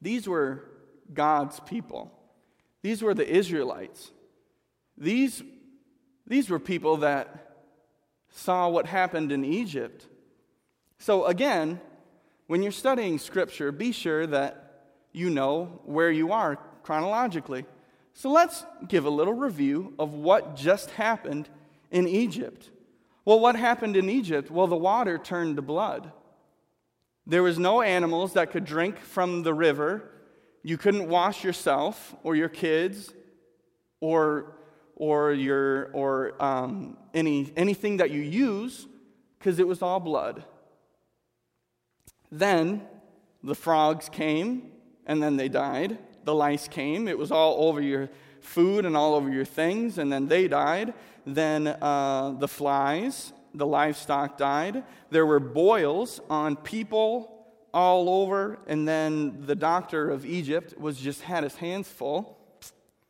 [0.00, 0.64] These were
[1.12, 2.12] God's people.
[2.82, 4.10] These were the Israelites.
[4.98, 5.42] These,
[6.26, 7.64] these were people that
[8.30, 10.06] saw what happened in Egypt.
[10.98, 11.80] So, again,
[12.46, 17.64] when you're studying Scripture, be sure that you know where you are chronologically.
[18.18, 21.50] So let's give a little review of what just happened
[21.90, 22.70] in Egypt.
[23.26, 24.50] Well, what happened in Egypt?
[24.50, 26.12] Well, the water turned to blood.
[27.26, 30.10] There was no animals that could drink from the river.
[30.62, 33.12] You couldn't wash yourself or your kids
[34.00, 34.56] or,
[34.94, 38.86] or, your, or um, any, anything that you use
[39.38, 40.42] because it was all blood.
[42.32, 42.80] Then
[43.42, 44.72] the frogs came
[45.04, 47.08] and then they died the lice came.
[47.08, 48.10] It was all over your
[48.40, 50.92] food and all over your things, and then they died.
[51.24, 54.84] Then uh, the flies, the livestock died.
[55.10, 57.32] There were boils on people
[57.72, 62.38] all over, and then the doctor of Egypt was just had his hands full.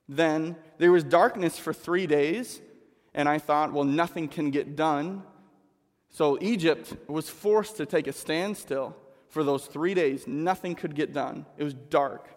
[0.09, 2.61] Then there was darkness for three days,
[3.15, 5.23] and I thought, well, nothing can get done.
[6.11, 8.95] So Egypt was forced to take a standstill
[9.29, 10.27] for those three days.
[10.27, 11.47] Nothing could get done.
[11.57, 12.36] It was dark.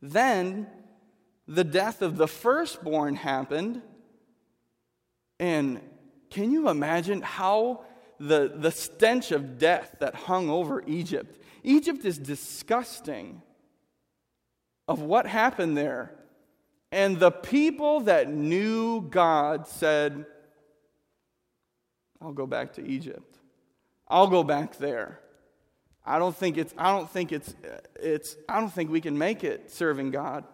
[0.00, 0.66] Then
[1.46, 3.82] the death of the firstborn happened.
[5.38, 5.80] And
[6.30, 7.84] can you imagine how
[8.18, 11.38] the, the stench of death that hung over Egypt?
[11.62, 13.42] Egypt is disgusting
[14.86, 16.14] of what happened there.
[16.92, 20.26] And the people that knew God said,
[22.20, 23.38] I'll go back to Egypt.
[24.06, 25.20] I'll go back there.
[26.04, 27.54] I don't think it's I don't think it's
[27.96, 30.44] it's I don't think we can make it serving God.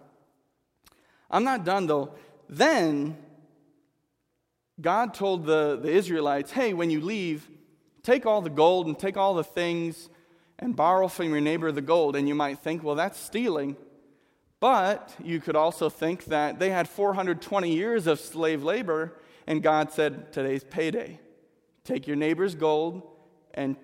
[1.30, 2.14] I'm not done though.
[2.48, 3.16] Then
[4.80, 7.48] God told the, the Israelites, hey, when you leave,
[8.02, 10.08] take all the gold and take all the things
[10.58, 12.16] and borrow from your neighbor the gold.
[12.16, 13.76] And you might think, well, that's stealing.
[14.58, 19.14] But you could also think that they had 420 years of slave labor,
[19.46, 21.18] and God said, Today's payday.
[21.84, 23.02] Take your neighbor's gold
[23.54, 23.76] and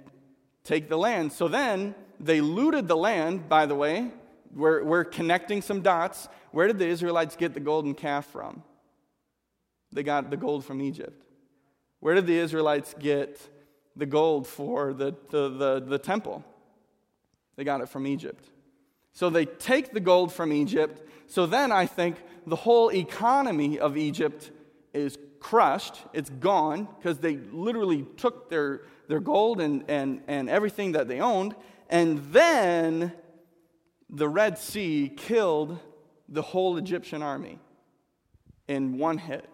[0.66, 1.33] take the land.
[1.33, 4.11] So then they looted the land, by the way.
[4.55, 6.29] We're, we're connecting some dots.
[6.50, 8.62] Where did the Israelites get the golden calf from?
[9.92, 11.22] They got the gold from Egypt.
[12.00, 13.40] Where did the Israelites get
[13.94, 16.44] the gold for the, the, the, the temple?
[17.57, 18.50] They got it from Egypt.
[19.12, 21.02] So they take the gold from Egypt.
[21.26, 24.50] So then I think the whole economy of Egypt
[24.92, 26.02] is crushed.
[26.12, 31.21] It's gone because they literally took their, their gold and, and, and everything that they
[31.21, 31.55] owned.
[31.88, 33.12] And then
[34.11, 35.79] the Red Sea killed
[36.29, 37.59] the whole Egyptian army
[38.69, 39.49] in one hit.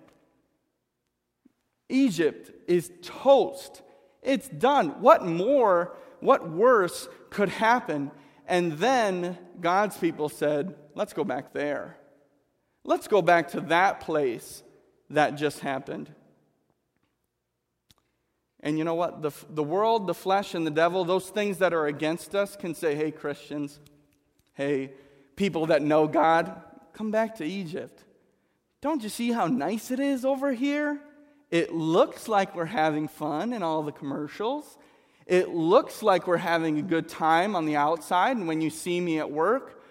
[1.89, 3.83] Egypt is toast.
[4.23, 5.01] It's done.
[5.01, 8.11] What more, what worse could happen
[8.47, 11.97] and then God's people said, let's go back there.
[12.85, 14.63] Let's go back to that place
[15.11, 16.13] that just happened.
[18.63, 19.23] And you know what?
[19.23, 22.75] The, the world, the flesh, and the devil, those things that are against us, can
[22.75, 23.81] say, hey, Christians,
[24.55, 24.93] hey,
[25.35, 28.05] people that know God, come back to Egypt.
[28.81, 31.01] Don't you see how nice it is over here?
[31.51, 34.79] It looks like we're having fun in all the commercials.
[35.27, 39.01] It looks like we're having a good time on the outside, and when you see
[39.01, 39.83] me at work,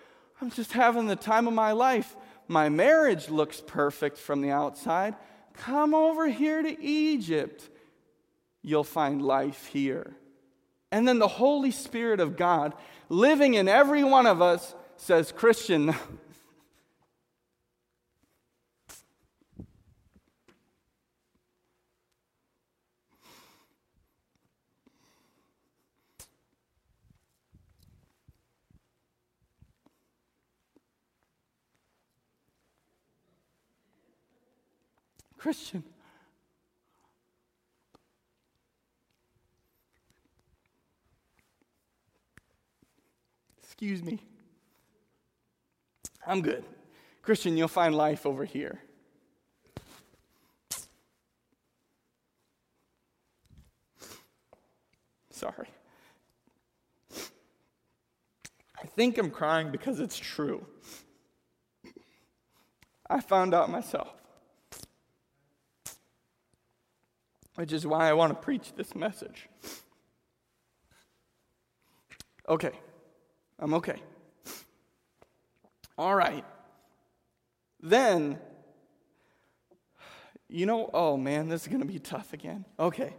[0.41, 2.15] I'm just having the time of my life.
[2.47, 5.15] My marriage looks perfect from the outside.
[5.53, 7.69] Come over here to Egypt.
[8.61, 10.15] You'll find life here.
[10.91, 12.73] And then the Holy Spirit of God
[13.09, 15.95] living in every one of us says, Christian,
[35.41, 35.83] Christian.
[43.81, 44.19] Excuse me.
[46.27, 46.63] I'm good.
[47.23, 48.79] Christian, you'll find life over here.
[55.31, 55.67] Sorry.
[58.79, 60.63] I think I'm crying because it's true.
[63.09, 64.13] I found out myself.
[67.55, 69.47] which is why I want to preach this message.
[72.47, 72.71] Okay,
[73.61, 74.01] I'm okay.
[75.97, 76.43] All right.
[77.79, 78.39] Then,
[80.49, 82.65] you know, oh man, this is going to be tough again.
[82.79, 83.13] Okay.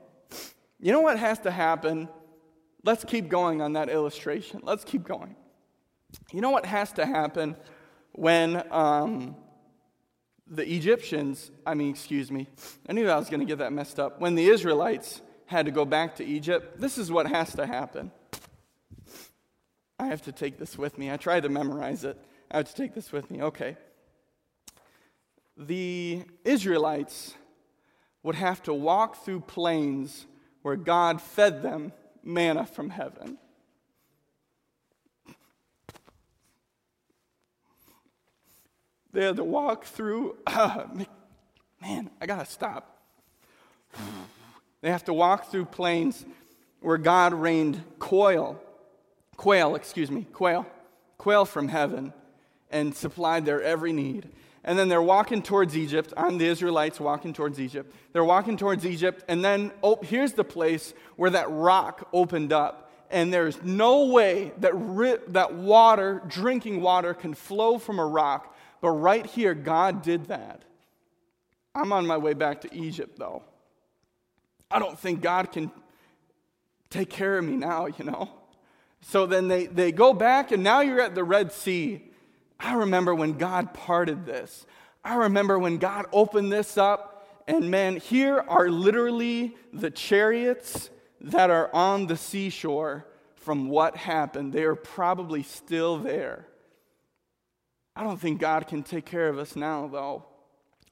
[0.81, 2.09] You know what has to happen?
[2.85, 4.61] Let's keep going on that illustration.
[4.65, 5.37] Let's keep going.
[6.33, 7.57] You know what has to happen
[8.11, 9.37] when um,
[10.49, 12.49] the Egyptians, I mean, excuse me,
[12.89, 14.21] I knew I was going to get that messed up.
[14.21, 18.11] When the Israelites had to go back to Egypt, this is what has to happen.
[20.03, 21.13] I have to take this with me.
[21.13, 22.19] I tried to memorize it.
[22.51, 23.41] I have to take this with me.
[23.41, 23.77] Okay.
[25.57, 27.35] The Israelites
[28.25, 30.27] would have to walk through plains
[30.63, 31.93] where God fed them
[32.25, 33.39] manna from heaven.
[39.13, 40.87] They had to walk through, uh,
[41.81, 42.99] man, I gotta stop.
[44.81, 46.25] They have to walk through plains
[46.81, 48.61] where God rained quail,
[49.43, 50.65] quail, excuse me, quail,
[51.19, 52.13] quail from heaven
[52.71, 54.29] and supplied their every need.
[54.63, 56.13] And then they're walking towards Egypt.
[56.17, 57.93] I'm the Israelites walking towards Egypt.
[58.13, 62.93] They're walking towards Egypt, and then, oh, here's the place where that rock opened up.
[63.11, 68.53] And there's no way that, ri- that water, drinking water, can flow from a rock
[68.83, 70.63] but right here, God did that.
[71.75, 73.45] I'm on my way back to Egypt, though.
[74.71, 75.71] I don't think God can
[76.91, 78.29] take care of me now, you know?
[79.03, 82.03] So then they, they go back, and now you're at the Red Sea.
[82.59, 84.65] I remember when God parted this.
[85.05, 91.51] I remember when God opened this up, and man, here are literally the chariots that
[91.51, 94.53] are on the seashore from what happened.
[94.53, 96.47] They are probably still there.
[97.97, 100.25] I don't think God can take care of us now, though.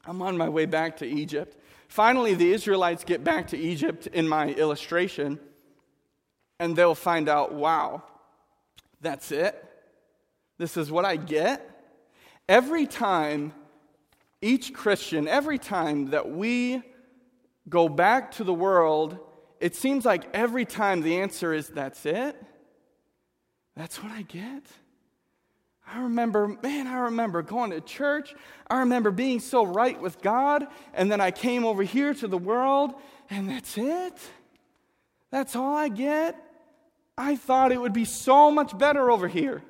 [0.05, 1.57] I'm on my way back to Egypt.
[1.89, 5.39] Finally, the Israelites get back to Egypt in my illustration,
[6.61, 8.05] and they'll find out wow,
[9.01, 9.65] that's it?
[10.59, 11.67] This is what I get?
[12.49, 13.55] Every time,
[14.43, 16.83] each Christian, every time that we
[17.69, 19.19] go back to the world,
[19.59, 22.37] it seems like every time the answer is that's it?
[23.75, 24.63] That's what I get?
[25.93, 28.35] I remember, man, I remember going to church.
[28.69, 30.67] I remember being so right with God.
[30.93, 32.93] And then I came over here to the world,
[33.31, 34.15] and that's it.
[35.31, 36.37] That's all I get.
[37.21, 39.63] I thought it would be so much better over here.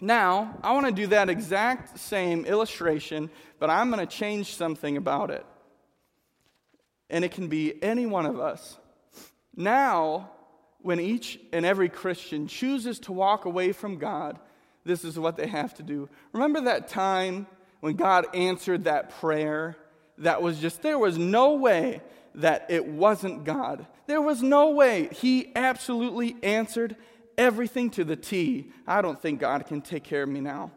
[0.00, 4.96] Now, I want to do that exact same illustration, but I'm going to change something
[4.96, 5.44] about it.
[7.10, 8.78] And it can be any one of us.
[9.56, 10.30] Now,
[10.78, 14.38] when each and every Christian chooses to walk away from God,
[14.84, 16.08] this is what they have to do.
[16.32, 17.48] Remember that time
[17.80, 19.76] when God answered that prayer?
[20.18, 22.02] That was just, there was no way
[22.34, 23.86] that it wasn't God.
[24.06, 25.08] There was no way.
[25.12, 26.96] He absolutely answered
[27.38, 28.70] everything to the T.
[28.86, 30.70] I don't think God can take care of me now.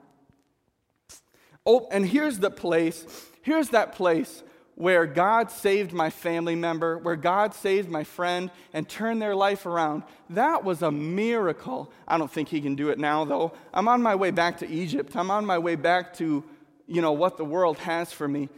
[1.65, 3.05] Oh, and here's the place.
[3.41, 4.43] Here's that place
[4.75, 9.65] where God saved my family member, where God saved my friend and turned their life
[9.65, 10.03] around.
[10.29, 11.91] That was a miracle.
[12.07, 13.53] I don't think he can do it now though.
[13.73, 15.15] I'm on my way back to Egypt.
[15.15, 16.43] I'm on my way back to,
[16.87, 18.49] you know, what the world has for me.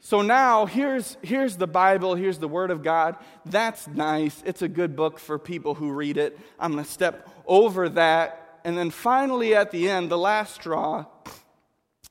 [0.00, 3.16] So now here's here's the Bible, here's the word of God.
[3.44, 4.42] That's nice.
[4.46, 6.38] It's a good book for people who read it.
[6.58, 11.04] I'm going to step over that and then finally at the end, the last straw,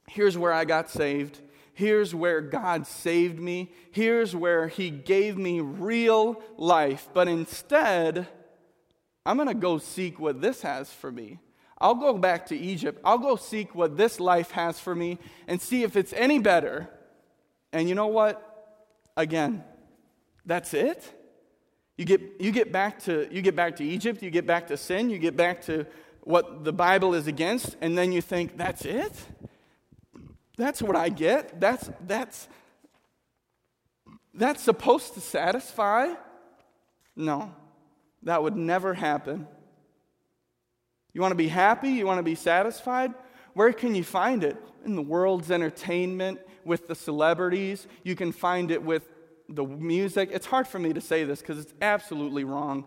[0.07, 1.41] here's where I got saved.
[1.73, 3.73] Here's where God saved me.
[3.91, 7.09] Here's where He gave me real life.
[7.13, 8.25] But instead,
[9.25, 11.39] I'm going to go seek what this has for me.
[11.77, 13.01] I'll go back to Egypt.
[13.03, 15.19] I'll go seek what this life has for me
[15.49, 16.89] and see if it's any better.
[17.75, 18.41] And you know what?
[19.17, 19.61] Again,
[20.45, 21.03] that's it.
[21.97, 24.77] You get, you get, back, to, you get back to Egypt, you get back to
[24.77, 25.85] sin, you get back to
[26.21, 29.11] what the Bible is against, and then you think, that's it?
[30.57, 31.59] That's what I get.
[31.59, 32.47] That's, that's,
[34.33, 36.13] that's supposed to satisfy?
[37.13, 37.53] No,
[38.23, 39.47] that would never happen.
[41.13, 41.89] You want to be happy?
[41.89, 43.13] You want to be satisfied?
[43.55, 44.55] Where can you find it?
[44.85, 47.87] In the world's entertainment, with the celebrities.
[48.03, 49.07] You can find it with
[49.47, 50.29] the music.
[50.33, 52.85] It's hard for me to say this because it's absolutely wrong,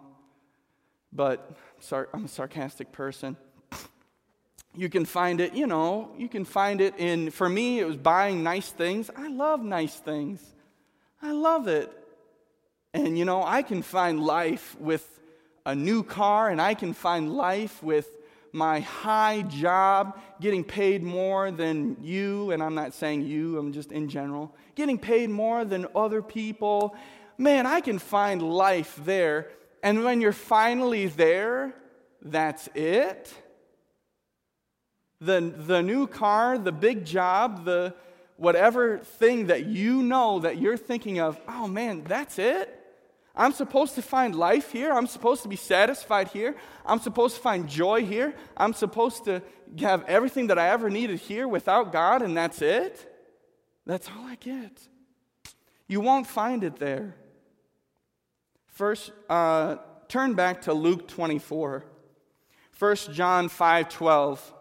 [1.13, 1.57] but
[2.13, 3.37] I'm a sarcastic person.
[4.75, 7.97] You can find it, you know, you can find it in, for me, it was
[7.97, 9.11] buying nice things.
[9.17, 10.45] I love nice things.
[11.23, 11.93] I love it.
[12.93, 15.21] And, you know, I can find life with
[15.67, 18.09] a new car, and I can find life with
[18.59, 23.93] my high job, getting paid more than you, and I'm not saying you, I'm just
[23.93, 26.95] in general, getting paid more than other people.
[27.39, 29.49] Man, I can find life there.
[29.83, 31.75] And when you're finally there,
[32.21, 33.33] that's it
[35.21, 37.95] the, the new car, the big job, the
[38.37, 42.75] whatever thing that you know that you're thinking of, oh man, that's it?
[43.39, 44.93] I'm supposed to find life here.
[44.93, 46.57] I'm supposed to be satisfied here.
[46.85, 48.35] I'm supposed to find joy here.
[48.57, 49.43] I'm supposed to
[49.79, 53.15] have everything that I ever needed here without God, and that's it?
[53.87, 54.89] That's all I get.
[55.87, 57.15] You won't find it there.
[58.67, 59.77] First, uh,
[60.09, 61.85] turn back to Luke 24.
[62.77, 64.55] 1 John 5 12.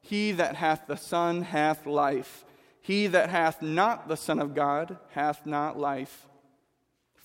[0.00, 2.44] He that hath the Son hath life.
[2.80, 6.25] He that hath not the Son of God hath not life.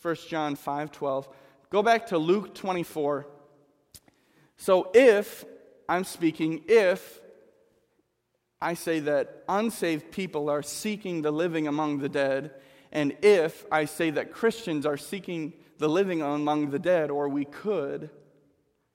[0.01, 1.29] 1 John 5 12.
[1.69, 3.27] Go back to Luke 24.
[4.57, 5.45] So if,
[5.87, 7.19] I'm speaking, if
[8.61, 12.51] I say that unsaved people are seeking the living among the dead,
[12.91, 17.45] and if I say that Christians are seeking the living among the dead, or we
[17.45, 18.09] could,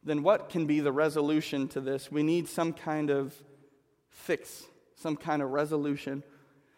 [0.04, 2.12] then what can be the resolution to this?
[2.12, 3.34] We need some kind of
[4.08, 4.64] fix,
[4.94, 6.22] some kind of resolution.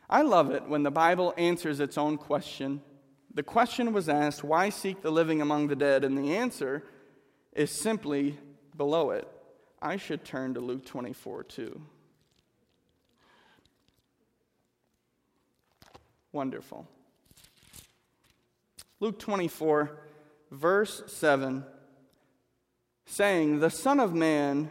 [0.08, 2.80] I love it when the Bible answers its own question.
[3.38, 6.02] The question was asked, Why seek the living among the dead?
[6.02, 6.82] And the answer
[7.52, 8.36] is simply
[8.76, 9.28] below it.
[9.80, 11.80] I should turn to Luke 24 too.
[16.32, 16.88] Wonderful.
[18.98, 19.96] Luke 24,
[20.50, 21.64] verse 7,
[23.06, 24.68] saying, The Son of Man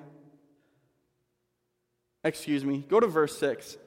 [2.21, 3.77] Excuse me, go to verse 6.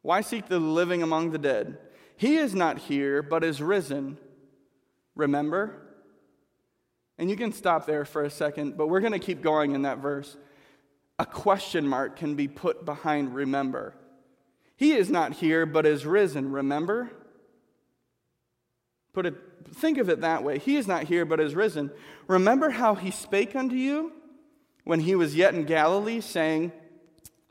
[0.00, 1.76] Why seek the living among the dead?
[2.22, 4.16] He is not here, but is risen.
[5.16, 5.82] Remember?
[7.18, 9.82] And you can stop there for a second, but we're going to keep going in
[9.82, 10.36] that verse.
[11.18, 13.96] A question mark can be put behind remember.
[14.76, 16.52] He is not here, but is risen.
[16.52, 17.10] Remember?
[19.12, 19.34] Put it,
[19.74, 20.60] think of it that way.
[20.60, 21.90] He is not here, but is risen.
[22.28, 24.12] Remember how he spake unto you
[24.84, 26.70] when he was yet in Galilee, saying,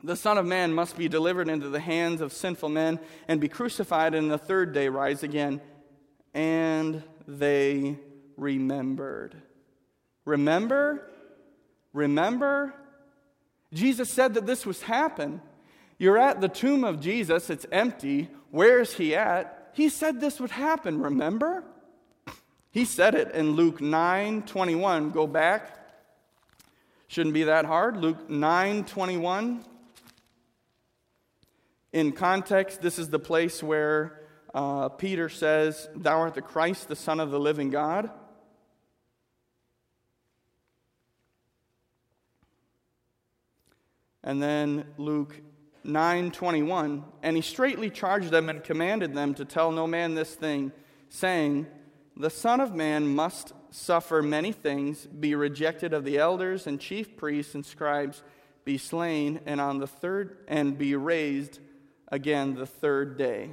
[0.04, 2.98] The Son of Man must be delivered into the hands of sinful men
[3.28, 5.60] and be crucified, and the third day rise again.
[6.34, 7.98] And they
[8.36, 9.36] remembered.
[10.24, 11.08] Remember?
[11.92, 12.74] Remember?
[13.72, 15.40] Jesus said that this was happen.
[15.98, 18.28] You're at the tomb of Jesus, it's empty.
[18.50, 19.70] Where's he at?
[19.72, 21.64] He said this would happen, remember?
[22.72, 25.10] He said it in Luke 9 21.
[25.10, 25.78] Go back.
[27.06, 27.98] Shouldn't be that hard.
[27.98, 29.62] Luke 9 21.
[31.92, 34.20] In context, this is the place where
[34.54, 38.10] uh, Peter says, Thou art the Christ, the Son of the living God.
[44.24, 45.34] And then Luke
[45.84, 50.70] 9:21 and he straightly charged them and commanded them to tell no man this thing
[51.08, 51.66] saying
[52.16, 57.16] the son of man must suffer many things be rejected of the elders and chief
[57.16, 58.22] priests and scribes
[58.64, 61.58] be slain and on the third and be raised
[62.12, 63.50] again the third day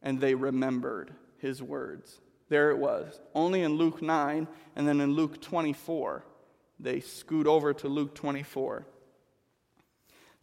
[0.00, 5.12] and they remembered his words there it was only in Luke 9 and then in
[5.12, 6.24] Luke 24
[6.80, 8.86] they scoot over to Luke 24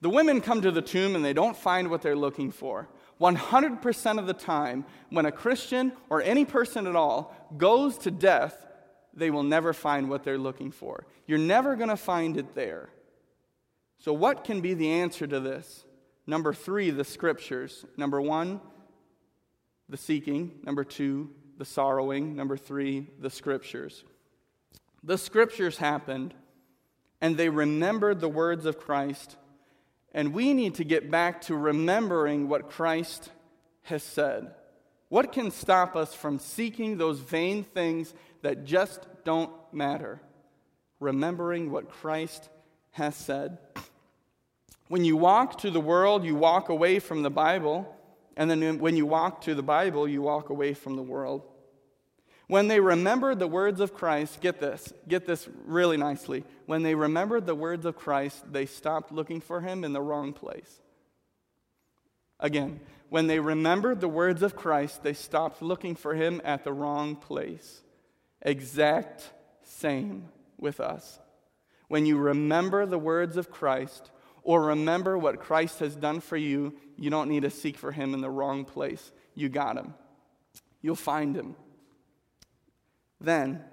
[0.01, 2.89] the women come to the tomb and they don't find what they're looking for.
[3.20, 8.68] 100% of the time, when a Christian or any person at all goes to death,
[9.16, 11.07] they will never find what they're looking for.
[11.26, 12.89] You're never going to find it there.
[13.97, 15.86] So, what can be the answer to this?
[16.28, 17.86] Number three, the scriptures.
[17.97, 18.61] Number one,
[19.89, 20.59] the seeking.
[20.63, 22.36] Number two, the sorrowing.
[22.36, 24.03] Number three, the scriptures.
[25.03, 26.34] The scriptures happened,
[27.21, 29.38] and they remembered the words of Christ
[30.15, 33.30] and we need to get back to remembering what Christ
[33.84, 34.49] has said.
[35.09, 40.21] What can stop us from seeking those vain things that just don't matter?
[41.01, 42.47] Remembering what Christ
[42.91, 43.57] has said.
[44.88, 47.91] When you walk to the world, you walk away from the Bible.
[48.38, 51.43] And then when you walk to the Bible, you walk away from the world.
[52.47, 56.43] When they remembered the words of Christ, get this, get this really nicely.
[56.67, 60.31] When they remembered the words of Christ, they stopped looking for him in the wrong
[60.31, 60.81] place.
[62.39, 66.73] Again, when they remembered the words of Christ, they stopped looking for him at the
[66.73, 67.81] wrong place.
[68.41, 69.31] Exact
[69.63, 70.29] same
[70.59, 71.19] with us.
[71.88, 74.11] When you remember the words of Christ,
[74.46, 78.14] or remember what Christ has done for you, you don't need to seek for him
[78.14, 79.12] in the wrong place.
[79.34, 79.96] You got him.
[80.82, 81.56] You'll find him.
[83.20, 83.64] Then,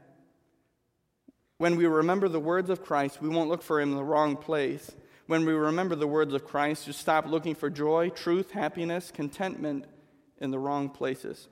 [1.59, 4.35] when we remember the words of Christ, we won't look for him in the wrong
[4.35, 4.91] place.
[5.27, 9.85] When we remember the words of Christ, you stop looking for joy, truth, happiness, contentment
[10.39, 11.49] in the wrong places.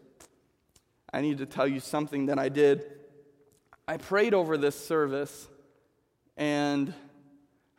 [1.12, 2.91] I need to tell you something that I did.
[3.87, 5.47] I prayed over this service,
[6.39, 6.95] and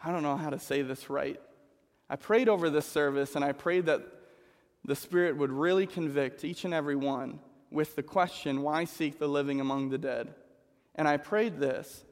[0.04, 1.40] I don't know how to say this right.
[2.10, 4.02] I prayed over this service, and I prayed that
[4.84, 7.40] the Spirit would really convict each and every one
[7.70, 10.34] with the question, Why seek the living among the dead?
[10.96, 12.04] And I prayed this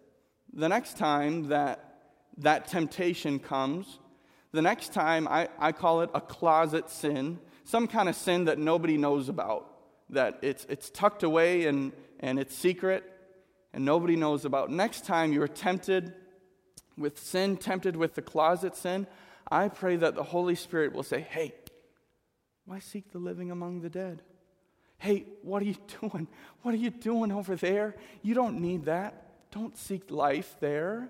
[0.54, 1.86] the next time that
[2.38, 4.00] that temptation comes,
[4.52, 8.58] the next time I, I call it a closet sin, some kind of sin that
[8.58, 9.68] nobody knows about,
[10.10, 13.04] that it's, it's tucked away and, and it's secret
[13.74, 14.72] and nobody knows about.
[14.72, 16.14] Next time you're tempted
[17.00, 19.08] with sin, tempted with the closet sin,
[19.50, 21.54] I pray that the Holy Spirit will say, Hey,
[22.66, 24.22] why seek the living among the dead?
[25.00, 26.28] Hey, what are you doing?
[26.62, 27.96] What are you doing over there?
[28.22, 29.26] You don't need that.
[29.52, 31.10] Don't seek life there.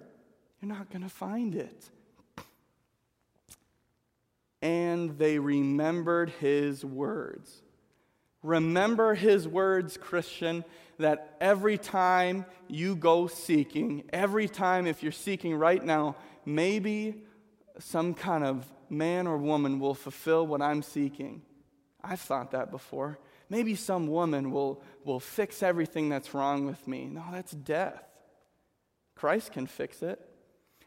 [0.61, 1.89] You're not going to find it.
[4.61, 7.61] And they remembered his words.
[8.43, 10.63] Remember his words, Christian,
[10.97, 16.15] that every time you go seeking, every time if you're seeking right now,
[16.45, 17.23] maybe
[17.79, 21.41] some kind of man or woman will fulfill what I'm seeking.
[22.03, 23.19] I've thought that before.
[23.49, 27.05] Maybe some woman will, will fix everything that's wrong with me.
[27.05, 28.03] No, that's death.
[29.15, 30.19] Christ can fix it.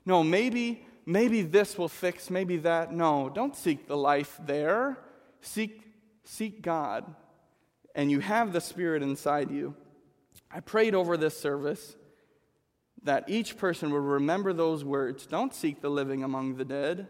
[0.06, 2.92] No, maybe, maybe this will fix, maybe that.
[2.92, 4.98] No, don't seek the life there.
[5.40, 5.82] Seek,
[6.24, 7.14] seek God.
[7.94, 9.74] And you have the Spirit inside you.
[10.50, 11.96] I prayed over this service
[13.02, 15.26] that each person would remember those words.
[15.26, 17.08] Don't seek the living among the dead.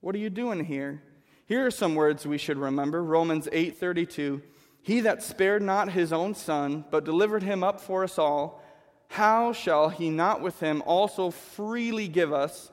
[0.00, 1.02] What are you doing here?
[1.46, 3.02] Here are some words we should remember.
[3.02, 4.42] Romans 8:32.
[4.82, 8.60] He that spared not his own son, but delivered him up for us all,
[9.08, 12.70] how shall he not with him also freely give us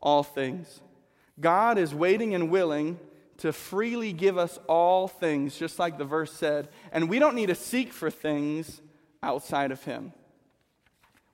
[0.00, 0.80] all things?
[1.38, 2.98] God is waiting and willing
[3.40, 6.68] to freely give us all things, just like the verse said.
[6.92, 8.80] And we don't need to seek for things
[9.22, 10.12] outside of Him.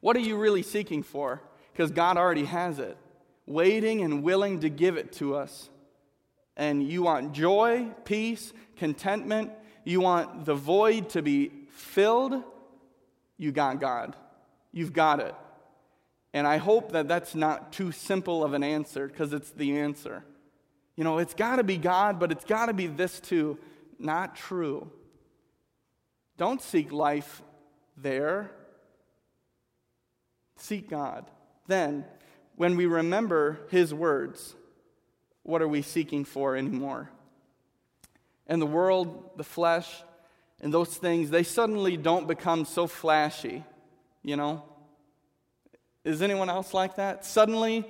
[0.01, 1.43] What are you really seeking for?
[1.73, 2.97] Because God already has it,
[3.45, 5.69] waiting and willing to give it to us.
[6.57, 9.51] And you want joy, peace, contentment,
[9.85, 12.43] you want the void to be filled,
[13.37, 14.17] you got God.
[14.73, 15.35] You've got it.
[16.33, 20.25] And I hope that that's not too simple of an answer because it's the answer.
[20.97, 23.59] You know, it's got to be God, but it's got to be this too.
[23.99, 24.91] Not true.
[26.39, 27.43] Don't seek life
[27.97, 28.51] there.
[30.57, 31.27] Seek God.
[31.67, 32.05] Then,
[32.57, 34.55] when we remember His words,
[35.43, 37.11] what are we seeking for anymore?
[38.47, 40.03] And the world, the flesh,
[40.61, 43.65] and those things, they suddenly don't become so flashy,
[44.23, 44.63] you know?
[46.05, 47.25] Is anyone else like that?
[47.25, 47.85] Suddenly,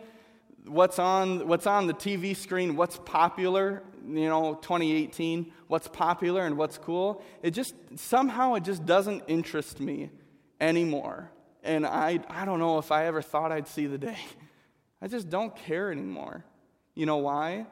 [0.66, 6.56] what's on, what's on the TV screen, what's popular, you know, 2018, what's popular and
[6.56, 10.10] what's cool, it just, somehow it just doesn't interest me
[10.60, 11.30] anymore.
[11.62, 14.18] And I, I don't know if I ever thought I'd see the day.
[15.02, 16.44] I just don't care anymore.
[16.94, 17.66] You know why?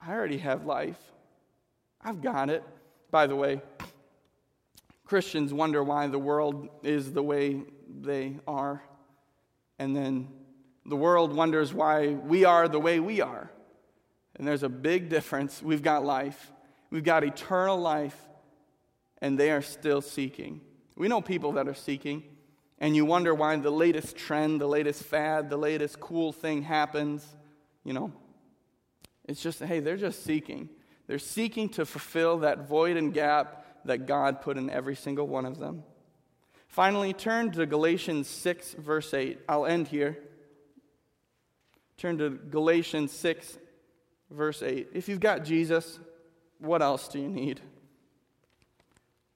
[0.00, 0.98] I already have life.
[2.00, 2.62] I've got it.
[3.10, 3.62] By the way,
[5.04, 8.82] Christians wonder why the world is the way they are.
[9.78, 10.28] And then
[10.88, 13.50] the world wonders why we are the way we are.
[14.36, 15.62] And there's a big difference.
[15.62, 16.52] We've got life,
[16.90, 18.16] we've got eternal life,
[19.20, 20.60] and they are still seeking.
[20.96, 22.22] We know people that are seeking,
[22.78, 27.26] and you wonder why the latest trend, the latest fad, the latest cool thing happens.
[27.84, 28.12] You know,
[29.24, 30.68] it's just, hey, they're just seeking.
[31.06, 35.46] They're seeking to fulfill that void and gap that God put in every single one
[35.46, 35.82] of them.
[36.68, 39.40] Finally, turn to Galatians 6, verse 8.
[39.48, 40.18] I'll end here.
[41.98, 43.58] Turn to Galatians 6,
[44.30, 44.88] verse 8.
[44.94, 45.98] If you've got Jesus,
[46.58, 47.60] what else do you need?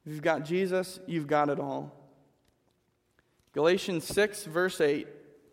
[0.06, 1.92] If you've got Jesus, you've got it all.
[3.52, 5.08] Galatians 6, verse 8,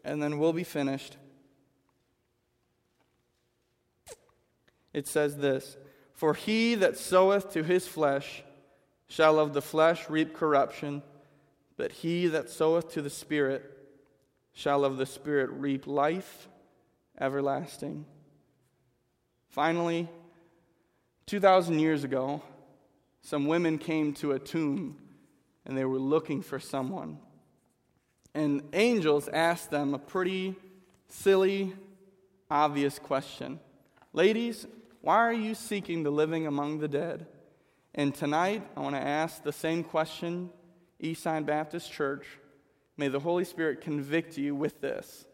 [0.05, 1.17] and then we'll be finished.
[4.93, 5.77] It says this
[6.13, 8.43] For he that soweth to his flesh
[9.07, 11.01] shall of the flesh reap corruption,
[11.75, 13.63] but he that soweth to the Spirit
[14.53, 16.47] shall of the Spirit reap life
[17.19, 18.05] everlasting.
[19.49, 20.07] Finally,
[21.25, 22.41] 2,000 years ago,
[23.21, 24.97] some women came to a tomb
[25.65, 27.19] and they were looking for someone.
[28.33, 30.55] And angels asked them a pretty
[31.07, 31.73] silly,
[32.49, 33.59] obvious question
[34.13, 34.65] Ladies,
[35.01, 37.27] why are you seeking the living among the dead?
[37.93, 40.49] And tonight, I want to ask the same question,
[41.01, 42.25] Eastside Baptist Church.
[42.97, 45.25] May the Holy Spirit convict you with this.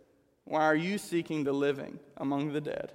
[0.48, 2.92] Why are you seeking the living among the dead?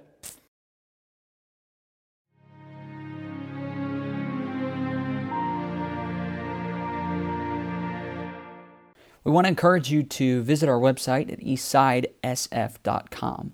[9.23, 13.53] We want to encourage you to visit our website at eastsidesf.com.